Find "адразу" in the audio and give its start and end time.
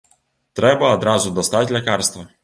0.93-1.33